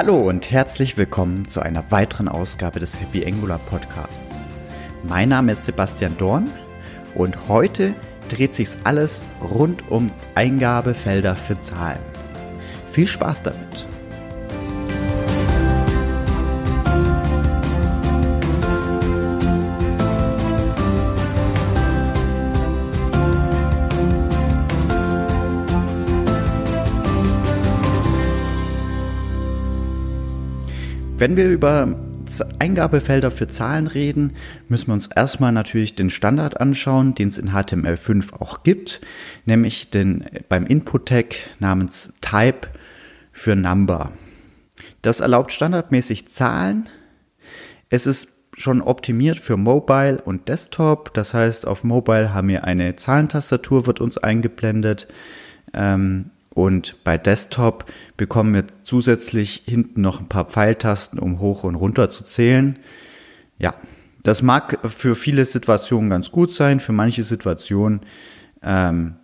Hallo 0.00 0.28
und 0.28 0.52
herzlich 0.52 0.96
willkommen 0.96 1.48
zu 1.48 1.60
einer 1.60 1.90
weiteren 1.90 2.28
Ausgabe 2.28 2.78
des 2.78 3.00
Happy 3.00 3.26
Angular 3.26 3.58
Podcasts. 3.58 4.38
Mein 5.02 5.30
Name 5.30 5.50
ist 5.50 5.64
Sebastian 5.64 6.16
Dorn 6.16 6.48
und 7.16 7.48
heute 7.48 7.94
dreht 8.28 8.54
sich 8.54 8.68
alles 8.84 9.24
rund 9.42 9.90
um 9.90 10.12
Eingabefelder 10.36 11.34
für 11.34 11.60
Zahlen. 11.60 11.98
Viel 12.86 13.08
Spaß 13.08 13.42
damit! 13.42 13.87
Wenn 31.18 31.36
wir 31.36 31.50
über 31.50 31.96
Eingabefelder 32.60 33.32
für 33.32 33.48
Zahlen 33.48 33.88
reden, 33.88 34.34
müssen 34.68 34.86
wir 34.86 34.94
uns 34.94 35.08
erstmal 35.08 35.50
natürlich 35.50 35.96
den 35.96 36.10
Standard 36.10 36.60
anschauen, 36.60 37.16
den 37.16 37.26
es 37.26 37.38
in 37.38 37.50
HTML5 37.50 38.34
auch 38.34 38.62
gibt, 38.62 39.00
nämlich 39.44 39.90
den 39.90 40.26
beim 40.48 40.64
Input-Tag 40.64 41.34
namens 41.58 42.12
Type 42.20 42.68
für 43.32 43.56
Number. 43.56 44.12
Das 45.02 45.18
erlaubt 45.18 45.50
standardmäßig 45.50 46.28
Zahlen. 46.28 46.88
Es 47.90 48.06
ist 48.06 48.28
schon 48.56 48.80
optimiert 48.80 49.38
für 49.38 49.56
Mobile 49.56 50.22
und 50.24 50.48
Desktop. 50.48 51.12
Das 51.14 51.34
heißt, 51.34 51.66
auf 51.66 51.82
Mobile 51.82 52.32
haben 52.32 52.46
wir 52.46 52.62
eine 52.62 52.94
Zahlentastatur, 52.94 53.88
wird 53.88 54.00
uns 54.00 54.18
eingeblendet. 54.18 55.08
Ähm, 55.74 56.30
und 56.58 57.04
bei 57.04 57.18
Desktop 57.18 57.84
bekommen 58.16 58.52
wir 58.52 58.64
zusätzlich 58.82 59.62
hinten 59.64 60.00
noch 60.00 60.18
ein 60.18 60.28
paar 60.28 60.46
Pfeiltasten, 60.46 61.20
um 61.20 61.38
hoch 61.38 61.62
und 61.62 61.76
runter 61.76 62.10
zu 62.10 62.24
zählen. 62.24 62.80
Ja, 63.60 63.74
das 64.24 64.42
mag 64.42 64.80
für 64.82 65.14
viele 65.14 65.44
Situationen 65.44 66.10
ganz 66.10 66.32
gut 66.32 66.50
sein. 66.50 66.80
Für 66.80 66.90
manche 66.90 67.22
Situationen 67.22 68.00
ähm, 68.60 69.14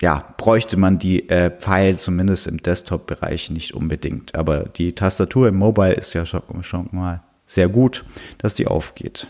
ja, 0.00 0.24
bräuchte 0.38 0.78
man 0.78 0.98
die 0.98 1.28
äh, 1.28 1.50
Pfeil 1.50 1.98
zumindest 1.98 2.46
im 2.46 2.56
Desktop-Bereich 2.56 3.50
nicht 3.50 3.74
unbedingt. 3.74 4.34
Aber 4.34 4.60
die 4.60 4.94
Tastatur 4.94 5.48
im 5.48 5.56
Mobile 5.56 5.92
ist 5.92 6.14
ja 6.14 6.24
schon, 6.24 6.62
schon 6.62 6.88
mal 6.90 7.22
sehr 7.44 7.68
gut, 7.68 8.06
dass 8.38 8.54
die 8.54 8.66
aufgeht. 8.66 9.28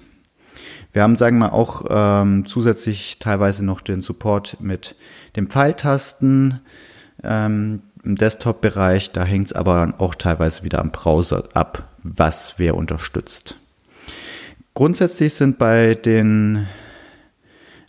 Wir 0.93 1.03
haben, 1.03 1.17
sagen 1.17 1.39
wir, 1.39 1.53
auch 1.53 1.85
ähm, 1.89 2.47
zusätzlich 2.47 3.19
teilweise 3.19 3.65
noch 3.65 3.81
den 3.81 4.01
Support 4.01 4.59
mit 4.61 4.97
den 5.37 5.47
Pfeiltasten 5.47 6.61
ähm, 7.23 7.83
im 8.03 8.17
Desktop-Bereich. 8.17 9.13
Da 9.13 9.25
hängt 9.25 9.49
es 9.49 9.53
aber 9.53 9.95
auch 9.99 10.15
teilweise 10.15 10.65
wieder 10.65 10.81
am 10.81 10.91
Browser 10.91 11.45
ab, 11.55 11.89
was 12.03 12.55
wer 12.59 12.75
unterstützt. 12.75 13.59
Grundsätzlich 14.75 15.35
sind 15.35 15.59
bei 15.59 15.95
den 15.95 16.67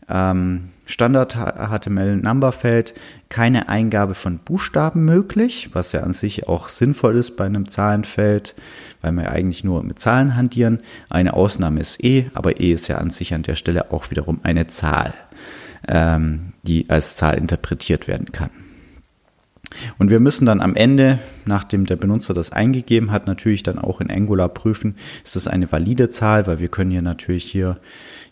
ähm, 0.09 0.69
Standard 0.89 1.35
HTML 1.35 2.17
Number 2.17 2.51
Feld 2.51 2.95
keine 3.29 3.69
Eingabe 3.69 4.15
von 4.15 4.39
Buchstaben 4.39 5.05
möglich, 5.05 5.69
was 5.73 5.91
ja 5.91 6.01
an 6.01 6.13
sich 6.13 6.47
auch 6.47 6.67
sinnvoll 6.67 7.15
ist 7.15 7.37
bei 7.37 7.45
einem 7.45 7.69
Zahlenfeld, 7.69 8.55
weil 9.01 9.11
wir 9.11 9.31
eigentlich 9.31 9.63
nur 9.63 9.83
mit 9.83 9.99
Zahlen 9.99 10.35
hantieren. 10.35 10.79
Eine 11.07 11.33
Ausnahme 11.33 11.79
ist 11.79 12.03
E, 12.03 12.31
aber 12.33 12.59
E 12.59 12.73
ist 12.73 12.87
ja 12.87 12.97
an 12.97 13.11
sich 13.11 13.35
an 13.35 13.43
der 13.43 13.55
Stelle 13.55 13.91
auch 13.91 14.09
wiederum 14.09 14.39
eine 14.41 14.65
Zahl, 14.65 15.13
ähm, 15.87 16.53
die 16.63 16.89
als 16.89 17.17
Zahl 17.17 17.37
interpretiert 17.37 18.07
werden 18.07 18.31
kann. 18.31 18.49
Und 19.97 20.09
wir 20.09 20.19
müssen 20.19 20.45
dann 20.45 20.61
am 20.61 20.75
Ende, 20.75 21.19
nachdem 21.45 21.85
der 21.85 21.95
Benutzer 21.95 22.33
das 22.33 22.51
eingegeben 22.51 23.11
hat, 23.11 23.27
natürlich 23.27 23.63
dann 23.63 23.77
auch 23.77 24.01
in 24.01 24.09
Angular 24.09 24.49
prüfen, 24.49 24.95
ist 25.23 25.35
das 25.35 25.47
eine 25.47 25.71
valide 25.71 26.09
Zahl, 26.09 26.47
weil 26.47 26.59
wir 26.59 26.69
können 26.69 26.91
hier 26.91 27.01
natürlich 27.01 27.43
hier 27.43 27.77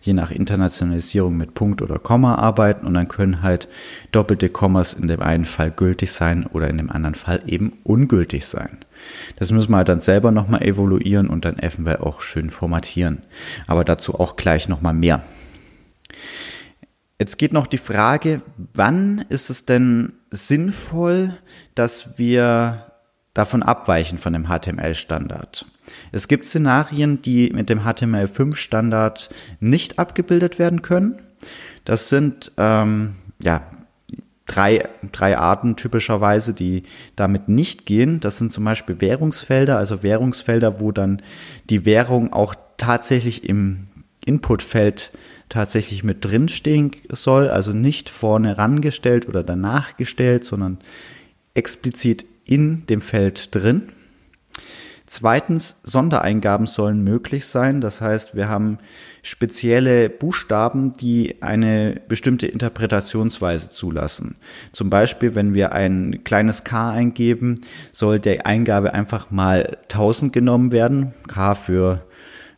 je 0.02 0.14
nach 0.14 0.32
Internationalisierung 0.32 1.38
mit 1.38 1.54
Punkt 1.54 1.82
oder 1.82 2.00
Komma 2.00 2.36
arbeiten 2.36 2.86
und 2.86 2.94
dann 2.94 3.08
können 3.08 3.42
halt 3.42 3.68
doppelte 4.12 4.50
Kommas 4.50 4.94
in 4.94 5.08
dem 5.08 5.22
einen 5.22 5.46
Fall 5.46 5.72
gültig 5.72 6.12
sein 6.12 6.46
oder 6.46 6.70
in 6.70 6.78
dem 6.78 6.90
anderen 6.90 7.16
Fall 7.16 7.42
eben 7.46 7.74
ungültig 7.84 8.46
sein. 8.46 8.78
Das 9.38 9.52
müssen 9.52 9.72
wir 9.72 9.78
halt 9.78 9.90
dann 9.90 10.02
selber 10.02 10.32
nochmal 10.32 10.64
evaluieren 10.64 11.28
und 11.28 11.46
dann 11.46 11.60
eventuell 11.60 11.98
auch 11.98 12.22
schön 12.22 12.50
formatieren. 12.50 13.20
Aber 13.68 13.84
dazu 13.84 14.16
auch 14.16 14.36
gleich 14.36 14.70
nochmal 14.70 14.94
mehr. 14.94 15.24
Jetzt 17.20 17.38
geht 17.38 17.52
noch 17.52 17.68
die 17.68 17.80
Frage, 17.80 18.42
wann 18.74 19.26
ist 19.30 19.50
es 19.50 19.66
denn 19.66 20.14
sinnvoll, 20.30 21.36
dass 21.74 22.18
wir 22.20 22.92
davon 23.34 23.64
abweichen 23.64 24.20
von 24.20 24.34
dem 24.34 24.48
HTML-Standard? 24.48 25.66
Es 26.12 26.28
gibt 26.28 26.46
Szenarien, 26.46 27.22
die 27.22 27.52
mit 27.52 27.70
dem 27.70 27.82
HTML5-Standard 27.82 29.30
nicht 29.60 29.98
abgebildet 29.98 30.60
werden 30.60 30.84
können. 30.84 31.20
Das 31.86 32.10
sind 32.10 32.52
ähm, 32.58 33.16
ja 33.42 33.64
drei, 34.46 34.88
drei 35.12 35.38
Arten 35.38 35.76
typischerweise, 35.76 36.54
die 36.54 36.84
damit 37.16 37.50
nicht 37.50 37.86
gehen. 37.86 38.20
Das 38.20 38.38
sind 38.38 38.52
zum 38.52 38.64
Beispiel 38.64 39.02
Währungsfelder, 39.02 39.78
also 39.78 40.04
Währungsfelder, 40.04 40.80
wo 40.80 40.92
dann 40.92 41.22
die 41.70 41.86
Währung 41.86 42.32
auch 42.32 42.54
tatsächlich 42.78 43.48
im 43.48 43.88
Inputfeld 44.28 45.12
tatsächlich 45.50 46.04
mit 46.04 46.26
drinstehen 46.26 46.92
soll, 47.10 47.50
also 47.50 47.72
nicht 47.72 48.10
vorne 48.10 48.58
rangestellt 48.58 49.28
oder 49.28 49.44
danach 49.44 49.98
gestellt, 49.98 50.46
sondern 50.46 50.80
explizit 51.54 52.26
in 52.46 52.86
dem 52.88 53.02
Feld 53.02 53.56
drin. 53.56 53.90
Zweitens, 55.10 55.78
Sondereingaben 55.86 56.68
sollen 56.68 57.02
möglich 57.02 57.46
sein. 57.46 57.80
Das 57.80 58.02
heißt, 58.02 58.36
wir 58.36 58.50
haben 58.50 58.78
spezielle 59.24 60.10
Buchstaben, 60.10 60.92
die 60.92 61.42
eine 61.42 62.02
bestimmte 62.10 62.46
Interpretationsweise 62.46 63.70
zulassen. 63.70 64.36
Zum 64.74 64.90
Beispiel, 64.90 65.34
wenn 65.34 65.54
wir 65.54 65.72
ein 65.72 66.26
kleines 66.26 66.66
K 66.66 66.92
eingeben, 66.92 67.62
soll 67.94 68.20
der 68.20 68.46
Eingabe 68.46 68.94
einfach 68.94 69.32
mal 69.32 69.78
1000 69.84 70.34
genommen 70.34 70.74
werden. 70.74 71.14
K 71.30 71.56
für 71.56 72.06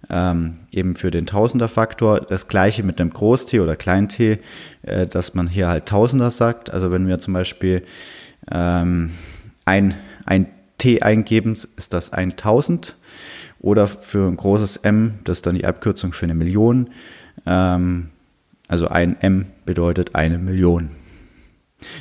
ähm, 0.10 0.56
eben 0.72 0.96
für 0.96 1.12
den 1.12 1.26
Tausenderfaktor. 1.26 2.22
Das 2.22 2.48
gleiche 2.48 2.84
mit 2.84 3.00
einem 3.00 3.12
Groß-T 3.12 3.60
oder 3.60 3.76
Klein-T, 3.76 4.40
äh, 4.84 5.08
dass 5.08 5.34
man 5.34 5.48
hier 5.48 5.68
halt 5.68 5.86
Tausender 5.86 6.32
sagt. 6.32 6.72
Also 6.72 6.92
wenn 6.92 7.08
wir 7.08 7.20
zum 7.20 7.34
Beispiel 7.34 7.84
ähm, 8.52 9.12
ein, 9.66 9.96
ein 10.26 10.48
T 10.78 11.02
eingeben, 11.02 11.58
ist 11.76 11.94
das 11.94 12.14
1000. 12.14 12.96
Oder 13.60 13.88
für 13.88 14.28
ein 14.28 14.38
großes 14.38 14.78
M, 14.78 15.20
das 15.26 15.40
ist 15.40 15.46
dann 15.46 15.56
die 15.56 15.66
Abkürzung 15.66 16.14
für 16.14 16.26
eine 16.26 16.34
Million. 16.34 16.90
Ähm, 17.46 18.10
also 18.68 18.88
ein 18.88 19.20
M 19.20 19.48
bedeutet 19.66 20.16
eine 20.16 20.38
Million. 20.38 20.92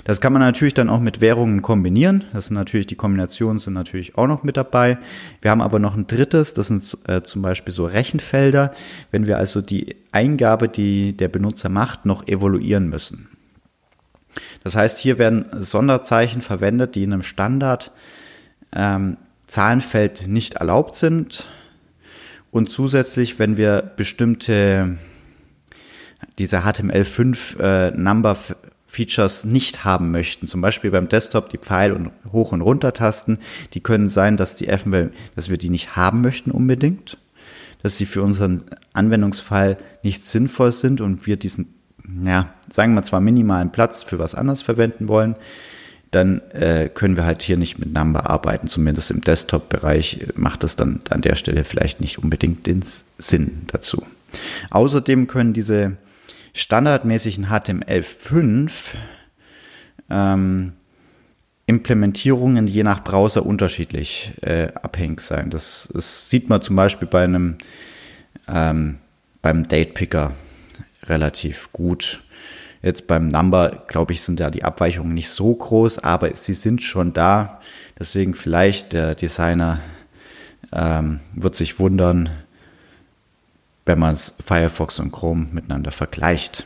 Das 0.04 0.20
kann 0.20 0.32
man 0.32 0.42
natürlich 0.42 0.74
dann 0.74 0.88
auch 0.88 1.00
mit 1.00 1.20
Währungen 1.20 1.62
kombinieren. 1.62 2.24
Das 2.32 2.46
sind 2.46 2.54
natürlich, 2.54 2.86
die 2.86 2.96
Kombinationen 2.96 3.60
sind 3.60 3.74
natürlich 3.74 4.18
auch 4.18 4.26
noch 4.26 4.42
mit 4.42 4.56
dabei. 4.56 4.98
Wir 5.40 5.50
haben 5.50 5.62
aber 5.62 5.78
noch 5.78 5.96
ein 5.96 6.06
drittes, 6.06 6.54
das 6.54 6.66
sind 6.68 6.98
äh, 7.06 7.22
zum 7.22 7.42
Beispiel 7.42 7.72
so 7.72 7.86
Rechenfelder, 7.86 8.72
wenn 9.10 9.26
wir 9.26 9.38
also 9.38 9.60
die 9.60 9.96
Eingabe, 10.10 10.68
die 10.68 11.16
der 11.16 11.28
Benutzer 11.28 11.68
macht, 11.68 12.06
noch 12.06 12.26
evaluieren 12.26 12.88
müssen. 12.88 13.28
Das 14.64 14.76
heißt, 14.76 14.98
hier 14.98 15.18
werden 15.18 15.46
Sonderzeichen 15.60 16.42
verwendet, 16.42 16.94
die 16.94 17.04
in 17.04 17.12
einem 17.12 17.22
Standard 17.22 17.92
ähm, 18.74 19.16
Zahlenfeld 19.46 20.26
nicht 20.26 20.54
erlaubt 20.54 20.94
sind. 20.96 21.48
Und 22.50 22.70
zusätzlich, 22.70 23.38
wenn 23.38 23.56
wir 23.56 23.82
bestimmte 23.96 24.98
diese 26.38 26.58
HTML5 26.58 27.60
äh, 27.60 27.90
Number 27.92 28.36
Features 28.88 29.44
nicht 29.44 29.84
haben 29.84 30.10
möchten. 30.10 30.48
Zum 30.48 30.62
Beispiel 30.62 30.90
beim 30.90 31.08
Desktop 31.08 31.50
die 31.50 31.58
Pfeil- 31.58 31.92
und 31.92 32.10
Hoch- 32.32 32.52
und 32.52 32.62
Runter-Tasten. 32.62 33.38
Die 33.74 33.80
können 33.80 34.08
sein, 34.08 34.38
dass 34.38 34.56
die 34.56 34.66
FML, 34.66 35.12
dass 35.36 35.50
wir 35.50 35.58
die 35.58 35.68
nicht 35.68 35.94
haben 35.94 36.22
möchten 36.22 36.50
unbedingt, 36.50 37.18
dass 37.82 37.98
sie 37.98 38.06
für 38.06 38.22
unseren 38.22 38.64
Anwendungsfall 38.94 39.76
nicht 40.02 40.24
sinnvoll 40.24 40.72
sind 40.72 41.02
und 41.02 41.26
wir 41.26 41.36
diesen, 41.36 41.74
ja, 42.24 42.54
sagen 42.72 42.94
wir 42.94 43.02
zwar 43.02 43.20
minimalen 43.20 43.70
Platz 43.70 44.02
für 44.02 44.18
was 44.18 44.34
anderes 44.34 44.62
verwenden 44.62 45.06
wollen, 45.06 45.36
dann 46.10 46.40
äh, 46.52 46.88
können 46.92 47.16
wir 47.16 47.26
halt 47.26 47.42
hier 47.42 47.58
nicht 47.58 47.78
mit 47.78 47.92
Number 47.92 48.30
arbeiten. 48.30 48.68
Zumindest 48.68 49.10
im 49.10 49.20
Desktop-Bereich 49.20 50.28
macht 50.34 50.64
das 50.64 50.76
dann 50.76 51.02
an 51.10 51.20
der 51.20 51.34
Stelle 51.34 51.64
vielleicht 51.64 52.00
nicht 52.00 52.18
unbedingt 52.18 52.66
den 52.66 52.82
Sinn 53.18 53.64
dazu. 53.66 54.06
Außerdem 54.70 55.26
können 55.26 55.52
diese 55.52 55.98
standardmäßigen 56.54 57.46
HTML5 57.46 58.94
ähm, 60.10 60.72
Implementierungen 61.66 62.66
je 62.66 62.82
nach 62.82 63.04
Browser 63.04 63.44
unterschiedlich 63.44 64.32
äh, 64.40 64.68
abhängig 64.74 65.20
sein. 65.20 65.50
Das, 65.50 65.88
das, 65.92 66.30
sieht 66.30 66.48
man 66.48 66.62
zum 66.62 66.76
Beispiel 66.76 67.06
bei 67.06 67.24
einem 67.24 67.58
ähm, 68.48 68.98
beim 69.42 69.68
Date 69.68 69.92
Picker 69.94 70.32
relativ 71.04 71.70
gut. 71.72 72.22
Jetzt 72.80 73.06
beim 73.06 73.28
Number, 73.28 73.84
glaube 73.88 74.12
ich, 74.12 74.22
sind 74.22 74.40
da 74.40 74.50
die 74.50 74.64
Abweichungen 74.64 75.12
nicht 75.12 75.28
so 75.28 75.54
groß, 75.54 75.98
aber 75.98 76.34
sie 76.36 76.54
sind 76.54 76.82
schon 76.82 77.12
da. 77.12 77.60
Deswegen 77.98 78.34
vielleicht 78.34 78.94
der 78.94 79.14
Designer 79.14 79.80
ähm, 80.72 81.20
wird 81.34 81.56
sich 81.56 81.78
wundern, 81.78 82.30
wenn 83.88 83.98
man 83.98 84.16
Firefox 84.16 85.00
und 85.00 85.10
Chrome 85.10 85.48
miteinander 85.50 85.90
vergleicht. 85.90 86.64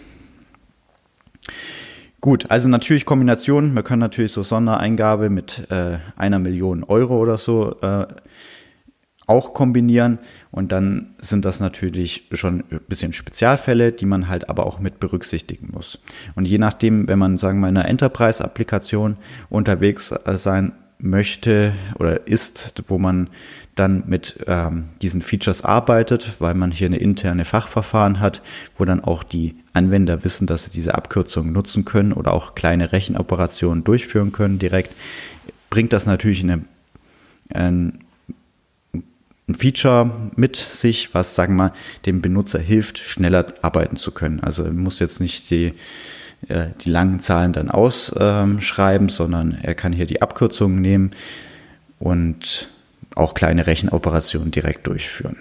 Gut, 2.21 2.51
also 2.51 2.69
natürlich 2.69 3.07
Kombinationen. 3.07 3.75
Wir 3.75 3.83
können 3.83 4.01
natürlich 4.01 4.33
so 4.33 4.43
Sondereingabe 4.43 5.31
mit 5.31 5.67
äh, 5.71 5.99
einer 6.17 6.39
Million 6.39 6.85
Euro 6.85 7.19
oder 7.19 7.39
so 7.39 7.81
äh, 7.81 8.07
auch 9.27 9.55
kombinieren. 9.55 10.19
Und 10.51 10.73
dann 10.73 11.15
sind 11.19 11.45
das 11.45 11.61
natürlich 11.61 12.29
schon 12.33 12.65
ein 12.71 12.81
bisschen 12.89 13.13
Spezialfälle, 13.13 13.93
die 13.93 14.07
man 14.07 14.29
halt 14.29 14.49
aber 14.49 14.67
auch 14.67 14.79
mit 14.79 15.01
berücksichtigen 15.01 15.71
muss. 15.73 16.01
Und 16.35 16.47
je 16.47 16.59
nachdem, 16.59 17.09
wenn 17.09 17.19
man, 17.19 17.39
sagen 17.39 17.59
wir 17.59 17.63
mal, 17.63 17.69
in 17.71 17.77
einer 17.77 17.89
Enterprise-Applikation 17.89 19.17
unterwegs 19.49 20.13
äh, 20.13 20.37
sein 20.37 20.73
möchte 21.03 21.75
oder 21.99 22.27
ist, 22.27 22.83
wo 22.87 22.99
man 22.99 23.29
dann 23.75 24.05
mit 24.07 24.45
ähm, 24.47 24.85
diesen 25.01 25.23
Features 25.23 25.63
arbeitet, 25.63 26.37
weil 26.41 26.55
man 26.55 26.71
hier 26.71 26.87
eine 26.87 26.99
interne 26.99 27.45
Fachverfahren 27.45 28.21
hat, 28.21 28.43
wo 28.77 28.85
dann 28.85 29.03
auch 29.03 29.23
die 29.23 29.57
Anwender 29.73 30.25
wissen, 30.25 30.47
dass 30.47 30.67
sie 30.67 30.71
diese 30.71 30.95
Abkürzungen 30.95 31.53
nutzen 31.53 31.85
können 31.85 32.13
oder 32.13 32.33
auch 32.33 32.55
kleine 32.55 32.93
Rechenoperationen 32.93 33.85
durchführen 33.85 34.33
können 34.33 34.59
direkt, 34.59 34.95
bringt 35.71 35.93
das 35.93 36.07
natürlich 36.07 36.43
eine, 36.43 36.65
ein, 37.49 37.99
ein 39.49 39.55
Feature 39.55 40.31
mit 40.37 40.57
sich, 40.57 41.15
was, 41.15 41.35
sagen 41.35 41.55
wir 41.55 41.69
mal, 41.69 41.73
dem 42.05 42.21
Benutzer 42.21 42.59
hilft, 42.59 42.99
schneller 42.99 43.47
arbeiten 43.63 43.97
zu 43.97 44.13
können. 44.13 44.41
Also 44.41 44.65
muss 44.65 44.99
jetzt 44.99 45.21
nicht 45.21 45.51
die 45.51 45.73
äh, 46.49 46.69
die 46.81 46.91
langen 46.91 47.21
Zahlen 47.21 47.53
dann 47.53 47.71
ausschreiben, 47.71 49.09
sondern 49.09 49.59
er 49.63 49.75
kann 49.75 49.93
hier 49.93 50.07
die 50.07 50.23
Abkürzungen 50.23 50.81
nehmen 50.81 51.11
und 51.99 52.69
auch 53.15 53.35
kleine 53.35 53.67
Rechenoperationen 53.67 54.51
direkt 54.51 54.87
durchführen. 54.87 55.37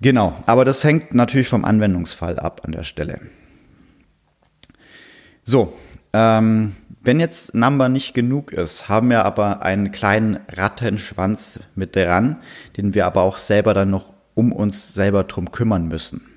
Genau, 0.00 0.36
aber 0.46 0.64
das 0.64 0.84
hängt 0.84 1.14
natürlich 1.14 1.48
vom 1.48 1.64
Anwendungsfall 1.64 2.38
ab 2.38 2.62
an 2.64 2.72
der 2.72 2.84
Stelle. 2.84 3.20
So, 5.42 5.72
ähm, 6.12 6.76
wenn 7.00 7.20
jetzt 7.20 7.54
Number 7.54 7.88
nicht 7.88 8.14
genug 8.14 8.52
ist, 8.52 8.88
haben 8.88 9.10
wir 9.10 9.24
aber 9.24 9.62
einen 9.62 9.92
kleinen 9.92 10.40
Rattenschwanz 10.48 11.58
mit 11.74 11.96
dran, 11.96 12.36
den 12.76 12.94
wir 12.94 13.06
aber 13.06 13.22
auch 13.22 13.38
selber 13.38 13.72
dann 13.74 13.90
noch 13.90 14.12
um 14.34 14.52
uns 14.52 14.94
selber 14.94 15.24
drum 15.24 15.50
kümmern 15.50 15.88
müssen. 15.88 16.27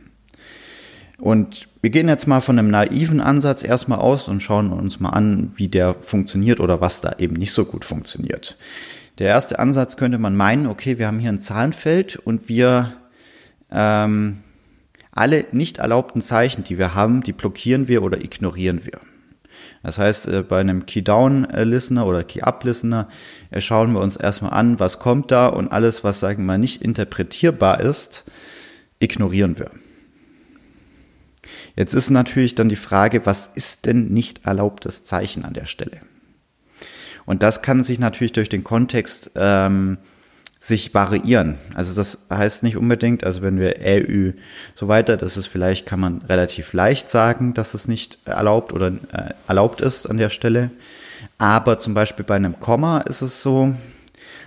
Und 1.22 1.68
wir 1.82 1.92
gehen 1.92 2.10
jetzt 2.10 2.28
mal 2.28 2.42
von 2.42 2.58
einem 2.58 2.72
naiven 2.72 3.22
Ansatz 3.22 3.64
erstmal 3.64 4.00
aus 4.00 4.28
und 4.28 4.42
schauen 4.42 4.74
uns 4.74 5.00
mal 5.00 5.12
an, 5.12 5.52
wie 5.56 5.68
der 5.68 5.94
funktioniert 5.94 6.60
oder 6.60 6.82
was 6.82 7.00
da 7.00 7.16
eben 7.20 7.36
nicht 7.36 7.54
so 7.54 7.64
gut 7.64 7.86
funktioniert. 7.86 8.58
Der 9.20 9.28
erste 9.28 9.60
Ansatz 9.60 9.98
könnte 9.98 10.18
man 10.18 10.36
meinen, 10.36 10.66
okay, 10.66 10.98
wir 10.98 11.06
haben 11.06 11.20
hier 11.20 11.30
ein 11.30 11.40
Zahlenfeld 11.40 12.16
und 12.16 12.50
wir 12.50 12.94
ähm, 13.72 14.40
alle 15.12 15.46
nicht 15.52 15.78
erlaubten 15.78 16.22
Zeichen, 16.22 16.64
die 16.64 16.80
wir 16.80 16.96
haben, 16.96 17.22
die 17.22 17.34
blockieren 17.34 17.88
wir 17.88 18.02
oder 18.02 18.20
ignorieren 18.20 18.84
wir. 18.84 19.00
Das 19.84 20.00
heißt, 20.00 20.28
äh, 20.28 20.42
bei 20.42 20.60
einem 20.60 20.88
Key-Down-Listener 20.88 22.08
oder 22.08 22.24
Key-Up-Listener 22.24 23.10
äh, 23.52 23.62
schauen 23.62 23.94
wir 23.94 24.00
uns 24.00 24.16
erstmal 24.16 24.54
an, 24.54 24.80
was 24.80 24.98
kommt 24.98 25.30
da 25.30 25.46
und 25.48 25.72
alles, 25.72 26.04
was, 26.04 26.20
sagen 26.20 26.40
wir 26.40 26.48
mal, 26.48 26.58
nicht 26.58 26.82
interpretierbar 26.82 27.80
ist, 27.80 28.24
ignorieren 29.00 29.60
wir. 29.60 29.70
Jetzt 31.76 31.94
ist 31.94 32.10
natürlich 32.10 32.56
dann 32.56 32.70
die 32.70 32.76
Frage, 32.76 33.26
was 33.26 33.48
ist 33.56 33.86
denn 33.86 34.10
nicht 34.10 34.46
erlaubtes 34.46 35.04
Zeichen 35.04 35.46
an 35.46 35.54
der 35.54 35.66
Stelle? 35.66 36.02
Und 37.26 37.44
das 37.44 37.62
kann 37.62 37.84
sich 37.84 38.00
natürlich 38.00 38.34
durch 38.34 38.50
den 38.50 38.64
Kontext 38.64 39.32
ähm, 39.36 39.98
sich 40.60 40.94
variieren. 40.94 41.58
Also 41.74 41.96
das 41.96 42.20
heißt 42.30 42.62
nicht 42.62 42.78
unbedingt, 42.78 43.24
also 43.24 43.42
wenn 43.42 43.60
wir 43.60 43.80
ä, 43.82 44.34
so 44.76 44.88
weiter, 44.88 45.18
das 45.18 45.36
ist 45.36 45.48
vielleicht, 45.48 45.88
kann 45.88 46.00
man 46.00 46.22
relativ 46.22 46.74
leicht 46.74 47.10
sagen, 47.10 47.54
dass 47.54 47.74
es 47.74 47.88
nicht 47.88 48.20
erlaubt 48.26 48.72
oder 48.72 48.88
äh, 48.88 49.34
erlaubt 49.48 49.82
ist 49.82 50.10
an 50.10 50.18
der 50.18 50.30
Stelle. 50.30 50.70
Aber 51.38 51.80
zum 51.80 51.94
Beispiel 51.96 52.26
bei 52.26 52.36
einem 52.36 52.60
Komma 52.60 53.00
ist 53.00 53.22
es 53.22 53.42
so, 53.42 53.74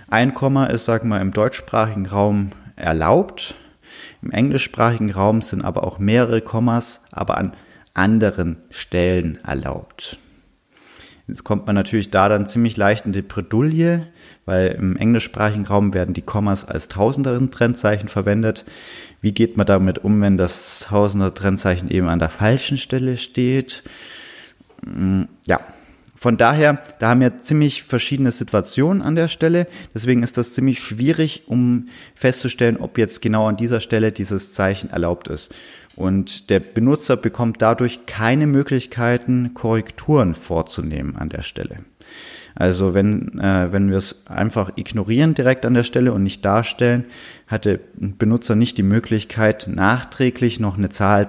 ein 0.07 0.33
Komma 0.33 0.67
ist, 0.67 0.85
sagen 0.85 1.09
wir, 1.09 1.19
im 1.19 1.33
deutschsprachigen 1.33 2.05
Raum 2.05 2.51
erlaubt 2.75 3.55
im 4.21 4.31
englischsprachigen 4.31 5.11
Raum 5.11 5.41
sind 5.41 5.63
aber 5.63 5.83
auch 5.83 5.99
mehrere 5.99 6.41
Kommas, 6.41 7.01
aber 7.11 7.37
an 7.37 7.53
anderen 7.93 8.57
Stellen 8.69 9.39
erlaubt. 9.43 10.19
Jetzt 11.27 11.43
kommt 11.43 11.65
man 11.65 11.73
natürlich 11.73 12.11
da 12.11 12.29
dann 12.29 12.45
ziemlich 12.45 12.77
leicht 12.77 13.07
in 13.07 13.13
die 13.13 13.23
Bredouille, 13.23 14.07
weil 14.45 14.67
im 14.67 14.95
englischsprachigen 14.95 15.65
Raum 15.65 15.95
werden 15.95 16.13
die 16.13 16.21
Kommas 16.21 16.65
als 16.65 16.87
tausenderen 16.87 17.49
Trennzeichen 17.49 18.09
verwendet. 18.09 18.63
Wie 19.21 19.31
geht 19.31 19.57
man 19.57 19.65
damit 19.65 20.03
um, 20.03 20.21
wenn 20.21 20.37
das 20.37 20.85
tausender 20.87 21.33
Trennzeichen 21.33 21.89
eben 21.89 22.09
an 22.09 22.19
der 22.19 22.29
falschen 22.29 22.77
Stelle 22.77 23.17
steht? 23.17 23.81
Hm, 24.85 25.27
ja, 25.47 25.59
von 26.25 26.37
daher, 26.37 26.79
da 26.97 27.09
haben 27.09 27.19
wir 27.19 27.37
ziemlich 27.37 27.83
verschiedene 27.83 28.31
Situationen 28.31 29.03
an 29.03 29.15
der 29.15 29.27
Stelle. 29.27 29.67
Deswegen 29.93 30.23
ist 30.23 30.39
das 30.39 30.55
ziemlich 30.55 30.79
schwierig, 30.79 31.43
um 31.45 31.89
festzustellen, 32.15 32.77
ob 32.77 32.97
jetzt 32.97 33.21
genau 33.21 33.47
an 33.47 33.57
dieser 33.57 33.79
Stelle 33.79 34.11
dieses 34.11 34.51
Zeichen 34.51 34.89
erlaubt 34.89 35.27
ist. 35.27 35.53
Und 35.95 36.49
der 36.49 36.61
Benutzer 36.61 37.15
bekommt 37.15 37.61
dadurch 37.61 38.07
keine 38.07 38.47
Möglichkeiten, 38.47 39.53
Korrekturen 39.53 40.33
vorzunehmen 40.33 41.15
an 41.15 41.29
der 41.29 41.43
Stelle. 41.43 41.81
Also 42.55 42.95
wenn, 42.95 43.37
äh, 43.37 43.71
wenn 43.71 43.91
wir 43.91 43.97
es 43.97 44.25
einfach 44.25 44.71
ignorieren 44.77 45.35
direkt 45.35 45.63
an 45.63 45.75
der 45.75 45.83
Stelle 45.83 46.11
und 46.11 46.23
nicht 46.23 46.43
darstellen, 46.43 47.05
hat 47.45 47.65
der 47.65 47.79
Benutzer 47.93 48.55
nicht 48.55 48.79
die 48.79 48.81
Möglichkeit, 48.81 49.67
nachträglich 49.67 50.59
noch 50.59 50.75
eine 50.75 50.89
Zahl 50.89 51.27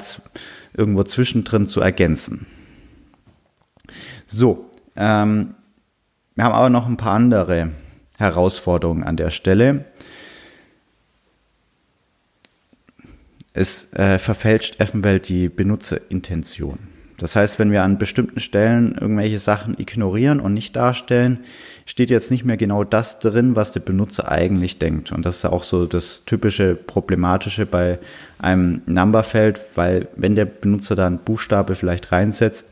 irgendwo 0.74 1.02
zwischendrin 1.02 1.68
zu 1.68 1.82
ergänzen. 1.82 2.46
So, 4.26 4.65
ähm, 4.96 5.54
wir 6.34 6.44
haben 6.44 6.54
aber 6.54 6.70
noch 6.70 6.86
ein 6.86 6.96
paar 6.96 7.14
andere 7.14 7.70
Herausforderungen 8.18 9.04
an 9.04 9.16
der 9.16 9.30
Stelle. 9.30 9.84
Es 13.52 13.92
äh, 13.94 14.18
verfälscht 14.18 14.80
Effenwelt 14.80 15.28
die 15.28 15.48
Benutzerintention. 15.48 16.78
Das 17.18 17.34
heißt, 17.34 17.58
wenn 17.58 17.70
wir 17.72 17.82
an 17.82 17.96
bestimmten 17.96 18.40
Stellen 18.40 18.94
irgendwelche 19.00 19.38
Sachen 19.38 19.78
ignorieren 19.78 20.38
und 20.38 20.52
nicht 20.52 20.76
darstellen, 20.76 21.38
steht 21.86 22.10
jetzt 22.10 22.30
nicht 22.30 22.44
mehr 22.44 22.58
genau 22.58 22.84
das 22.84 23.18
drin, 23.18 23.56
was 23.56 23.72
der 23.72 23.80
Benutzer 23.80 24.30
eigentlich 24.30 24.78
denkt. 24.78 25.12
Und 25.12 25.24
das 25.24 25.36
ist 25.36 25.44
auch 25.46 25.64
so 25.64 25.86
das 25.86 26.24
typische 26.26 26.74
Problematische 26.74 27.64
bei 27.64 27.98
einem 28.38 28.82
Numberfeld, 28.84 29.60
weil 29.74 30.08
wenn 30.16 30.34
der 30.34 30.44
Benutzer 30.44 30.94
da 30.94 31.06
einen 31.06 31.18
Buchstabe 31.18 31.74
vielleicht 31.74 32.12
reinsetzt, 32.12 32.66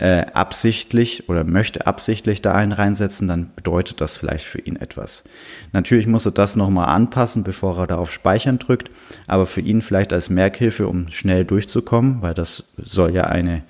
äh, 0.00 0.24
absichtlich 0.32 1.28
oder 1.28 1.44
möchte 1.44 1.86
absichtlich 1.86 2.40
da 2.40 2.54
einen 2.54 2.72
reinsetzen, 2.72 3.28
dann 3.28 3.50
bedeutet 3.54 4.00
das 4.00 4.16
vielleicht 4.16 4.46
für 4.46 4.58
ihn 4.58 4.76
etwas. 4.76 5.24
Natürlich 5.72 6.06
muss 6.06 6.24
er 6.24 6.32
das 6.32 6.56
nochmal 6.56 6.88
anpassen, 6.88 7.44
bevor 7.44 7.78
er 7.78 7.86
da 7.86 7.98
auf 7.98 8.10
Speichern 8.10 8.58
drückt, 8.58 8.90
aber 9.26 9.44
für 9.44 9.60
ihn 9.60 9.82
vielleicht 9.82 10.14
als 10.14 10.30
Merkhilfe, 10.30 10.88
um 10.88 11.10
schnell 11.10 11.44
durchzukommen, 11.44 12.22
weil 12.22 12.32
das 12.32 12.64
soll 12.78 13.14
ja 13.14 13.24
eine 13.24 13.62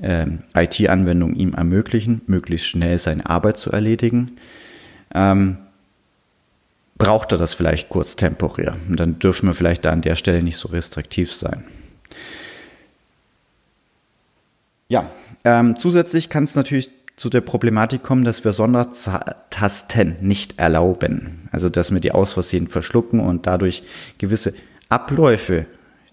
äh, 0.00 0.26
IT-Anwendung 0.54 1.34
ihm 1.34 1.54
ermöglichen, 1.54 2.22
möglichst 2.26 2.68
schnell 2.68 2.96
seine 2.98 3.28
Arbeit 3.28 3.58
zu 3.58 3.72
erledigen. 3.72 4.36
Ähm, 5.12 5.58
braucht 6.98 7.32
er 7.32 7.38
das 7.38 7.52
vielleicht 7.52 7.88
kurz 7.88 8.14
temporär. 8.14 8.76
Und 8.88 9.00
dann 9.00 9.18
dürfen 9.18 9.48
wir 9.48 9.54
vielleicht 9.54 9.84
da 9.84 9.90
an 9.90 10.02
der 10.02 10.14
Stelle 10.14 10.40
nicht 10.40 10.56
so 10.56 10.68
restriktiv 10.68 11.32
sein. 11.32 11.64
Ja, 14.88 15.10
ähm, 15.44 15.76
zusätzlich 15.78 16.28
kann 16.28 16.44
es 16.44 16.54
natürlich 16.54 16.90
zu 17.16 17.30
der 17.30 17.40
Problematik 17.40 18.02
kommen, 18.02 18.24
dass 18.24 18.44
wir 18.44 18.52
Sondertasten 18.52 20.16
nicht 20.20 20.58
erlauben. 20.58 21.48
Also 21.52 21.68
dass 21.68 21.92
wir 21.92 22.00
die 22.00 22.12
aus 22.12 22.32
Versehen 22.32 22.68
verschlucken 22.68 23.20
und 23.20 23.46
dadurch 23.46 23.84
gewisse 24.18 24.52
Abläufe, 24.88 25.66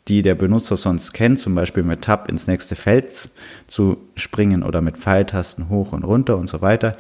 die 0.08 0.22
der 0.22 0.36
Benutzer 0.36 0.78
sonst 0.78 1.14
kennt, 1.14 1.40
zum 1.40 1.56
Beispiel 1.56 1.84
mit 1.84 2.04
Tab 2.04 2.30
ins 2.30 2.48
nächste 2.48 2.76
Feld 2.76 3.30
zu 3.68 3.98
springen 4.16 4.64
oder 4.64 4.82
mit 4.82 4.98
Pfeiltasten 4.98 5.70
hoch 5.70 5.92
und 5.92 6.04
runter 6.04 6.38
und 6.38 6.50
so 6.50 6.62
weiter, 6.62 6.96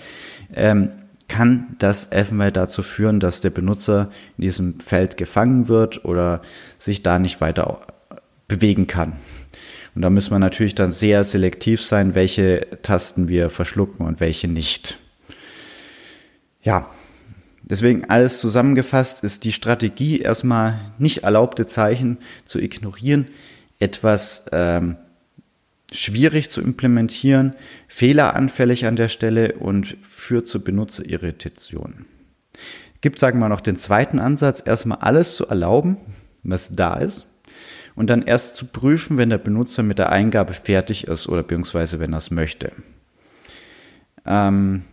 ähm, 0.53 0.91
kann 1.27 1.77
das 1.79 2.11
eventuell 2.11 2.51
dazu 2.51 2.83
führen, 2.83 3.21
dass 3.21 3.39
der 3.39 3.51
Benutzer 3.51 4.09
in 4.37 4.41
diesem 4.41 4.79
Feld 4.79 5.15
gefangen 5.15 5.69
wird 5.69 6.03
oder 6.03 6.41
sich 6.77 7.03
da 7.03 7.19
nicht 7.19 7.39
weiter 7.39 7.79
bewegen 8.47 8.87
kann. 8.87 9.13
Und 9.93 10.01
da 10.03 10.09
müssen 10.09 10.31
wir 10.31 10.39
natürlich 10.39 10.75
dann 10.75 10.91
sehr 10.91 11.23
selektiv 11.23 11.83
sein, 11.83 12.15
welche 12.15 12.67
Tasten 12.81 13.27
wir 13.27 13.49
verschlucken 13.49 14.05
und 14.05 14.19
welche 14.19 14.47
nicht. 14.47 14.97
Ja, 16.63 16.89
deswegen 17.63 18.05
alles 18.05 18.39
zusammengefasst 18.39 19.23
ist 19.23 19.43
die 19.43 19.51
Strategie 19.51 20.19
erstmal 20.19 20.79
nicht 20.97 21.23
erlaubte 21.23 21.65
Zeichen 21.65 22.19
zu 22.45 22.59
ignorieren, 22.59 23.27
etwas 23.79 24.45
ähm, 24.51 24.97
schwierig 25.91 26.49
zu 26.49 26.61
implementieren, 26.61 27.53
fehleranfällig 27.87 28.85
an 28.85 28.95
der 28.95 29.09
Stelle 29.09 29.53
und 29.53 29.97
führt 30.01 30.47
zu 30.47 30.63
Benutzerirritation. 30.63 32.05
Gibt, 33.01 33.19
sagen 33.19 33.39
wir 33.39 33.49
noch, 33.49 33.61
den 33.61 33.77
zweiten 33.77 34.19
Ansatz, 34.19 34.63
erstmal 34.65 34.99
alles 34.99 35.35
zu 35.35 35.47
erlauben, 35.47 35.97
was 36.43 36.69
da 36.73 36.93
ist, 36.95 37.27
und 37.95 38.09
dann 38.09 38.21
erst 38.21 38.57
zu 38.57 38.65
prüfen, 38.65 39.17
wenn 39.17 39.29
der 39.29 39.37
Benutzer 39.37 39.83
mit 39.83 39.99
der 39.99 40.11
Eingabe 40.11 40.53
fertig 40.53 41.07
ist 41.07 41.27
oder 41.27 41.43
beziehungsweise 41.43 41.99
wenn 41.99 42.13
er 42.13 42.17
es 42.17 42.31
möchte. 42.31 42.71
Ähm, 44.25 44.83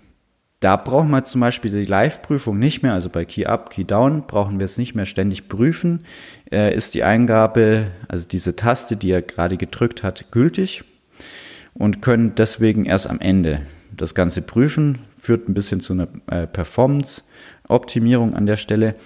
da 0.61 0.77
brauchen 0.77 1.11
wir 1.11 1.23
zum 1.23 1.41
Beispiel 1.41 1.71
die 1.71 1.85
Live-Prüfung 1.85 2.59
nicht 2.59 2.83
mehr, 2.83 2.93
also 2.93 3.11
bei 3.11 3.25
Key 3.25 3.47
Up, 3.47 3.71
Key 3.71 3.85
Down 3.85 4.27
brauchen 4.27 4.59
wir 4.59 4.65
es 4.65 4.77
nicht 4.77 4.97
mehr 4.97 5.07
ständig 5.07 5.49
prüfen. 5.49 6.05
Äh, 6.51 6.75
ist 6.75 6.95
die 6.95 7.05
Eingabe, 7.05 7.93
also 8.09 8.27
diese 8.27 8.57
Taste, 8.57 8.97
die 8.97 9.11
er 9.11 9.23
gerade 9.23 9.57
gedrückt 9.57 10.03
hat, 10.03 10.33
gültig 10.33 10.83
und 11.75 12.03
können 12.03 12.35
deswegen 12.35 12.87
erst 12.87 13.09
am 13.09 13.21
Ende 13.21 13.63
das 13.97 14.17
Ganze 14.17 14.43
prüfen, 14.43 14.99
führt 15.19 15.49
ein 15.49 15.55
bisschen 15.55 15.81
zu 15.81 15.93
einer 15.93 16.09
äh, 16.27 16.47
Performance-Optimierung 16.49 18.35
an 18.35 18.47
der 18.47 18.57
Stelle. 18.57 18.97